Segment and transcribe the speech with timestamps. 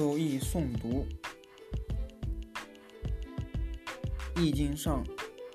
[0.00, 1.06] 周易诵读，
[4.40, 5.04] 《易经》上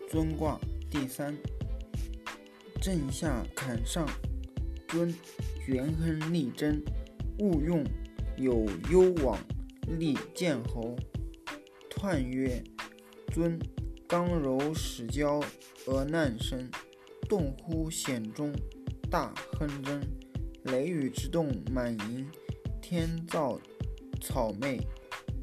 [0.07, 1.35] 尊卦第三，
[2.79, 4.07] 震下坎上，
[4.87, 5.11] 尊
[5.65, 6.79] 元亨利贞，
[7.39, 7.83] 勿用
[8.37, 9.35] 有攸往，
[9.97, 10.95] 利见侯。
[11.89, 12.63] 彖曰：
[13.33, 13.57] 尊
[14.07, 15.43] 刚柔始交
[15.87, 16.69] 而难生，
[17.27, 18.53] 动乎险中，
[19.09, 20.07] 大亨贞。
[20.65, 22.29] 雷雨之动满盈，
[22.79, 23.59] 天造。
[24.25, 24.81] 草昧，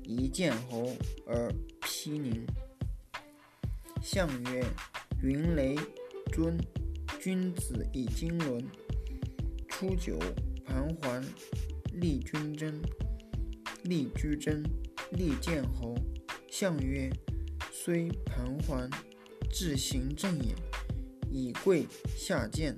[0.02, 0.92] 一见侯
[1.24, 2.44] 而披宁。
[4.02, 4.64] 象曰：
[5.22, 5.76] 云雷
[6.32, 6.58] 尊，
[7.20, 8.66] 君子以经纶。
[9.68, 10.18] 初九，
[10.64, 11.24] 盘桓，
[11.92, 12.82] 立君贞，
[13.84, 14.64] 立居贞，
[15.12, 15.94] 立见侯。
[16.50, 17.08] 象曰：
[17.70, 18.90] 虽盘桓，
[19.48, 20.56] 志行正也。
[21.30, 21.86] 以贵
[22.16, 22.76] 下贱，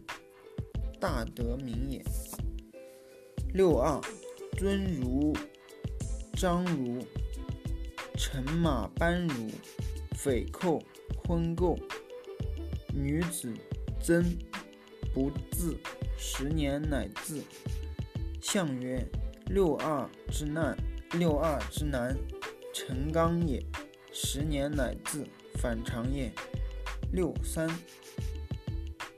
[1.00, 2.04] 大德名也。
[3.54, 3.98] 六二，
[4.58, 5.34] 尊如。
[6.36, 6.98] 张如
[8.16, 9.50] 乘马班如
[10.16, 10.82] 匪寇
[11.16, 11.78] 婚媾
[12.92, 13.52] 女子
[14.02, 14.36] 曾
[15.12, 15.78] 不自
[16.18, 17.40] 十年乃自
[18.40, 19.06] 象曰
[19.46, 20.76] 六二之难
[21.12, 22.16] 六二之难
[22.72, 23.64] 成刚也
[24.12, 25.24] 十年乃自
[25.54, 26.32] 反常也
[27.12, 27.68] 六三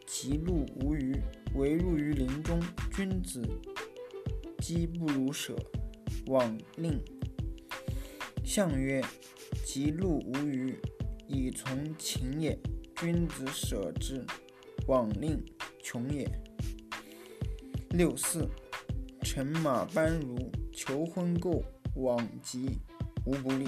[0.06, 1.17] 其路无余
[1.55, 2.61] 唯入于林中
[2.94, 3.42] 君子
[4.59, 5.56] 饥不如舍
[6.27, 7.01] 往令
[8.45, 9.03] 象曰：
[9.65, 10.79] 吉禄无余，
[11.29, 12.59] 以从秦也。
[12.97, 14.25] 君子舍之，
[14.87, 15.45] 往令
[15.83, 16.27] 穷也。
[17.91, 18.49] 六四，
[19.21, 21.63] 乘马班如求婚媾
[21.95, 22.79] 往疾，
[23.27, 23.67] 无不利。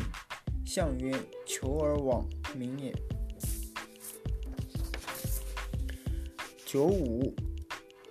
[0.64, 1.14] 象曰：
[1.46, 2.94] 求而往，名也。
[6.64, 7.34] 九五，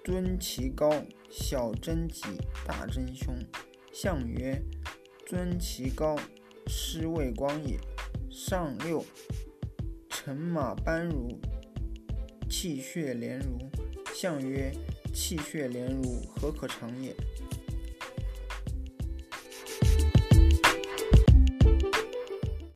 [0.04, 2.23] 尊其高，小贞吉，
[2.66, 3.36] 大贞凶。
[4.00, 4.62] 象曰：
[5.26, 6.16] 尊其高，
[6.67, 7.80] 师位光也。
[8.30, 9.04] 上六，
[10.08, 11.39] 乘马班如
[12.48, 13.58] 气血连如。
[14.14, 14.71] 象曰：
[15.16, 17.11] 气血连如，何可长也？